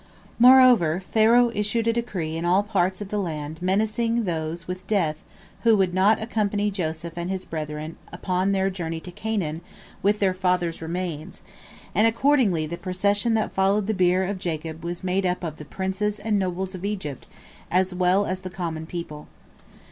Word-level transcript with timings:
Moreover, 0.39 1.03
Pharaoh 1.11 1.51
issued 1.53 1.87
a 1.87 1.93
decree 1.93 2.35
in 2.35 2.43
all 2.43 2.63
parts 2.63 3.01
of 3.01 3.09
the 3.09 3.19
land 3.19 3.61
menacing 3.61 4.23
those 4.23 4.67
with 4.67 4.87
death 4.87 5.23
who 5.61 5.77
would 5.77 5.93
not 5.93 6.19
accompany 6.19 6.71
Joseph 6.71 7.17
and 7.19 7.29
his 7.29 7.45
brethren 7.45 7.97
upon 8.11 8.51
their 8.51 8.71
journey 8.71 8.99
to 8.99 9.11
Canaan 9.11 9.61
with 10.01 10.17
their 10.17 10.33
father's 10.33 10.81
remains, 10.81 11.41
and 11.93 12.07
accordingly 12.07 12.65
the 12.65 12.77
procession 12.77 13.35
that 13.35 13.53
followed 13.53 13.85
the 13.85 13.93
bier 13.93 14.23
of 14.25 14.39
Jacob 14.39 14.83
was 14.83 15.03
made 15.03 15.23
up 15.23 15.43
of 15.43 15.57
the 15.57 15.65
princes 15.65 16.17
and 16.17 16.39
nobles 16.39 16.73
of 16.73 16.83
Egypt 16.83 17.27
as 17.69 17.93
well 17.93 18.25
as 18.25 18.39
the 18.39 18.49
common 18.49 18.87
people. 18.87 19.27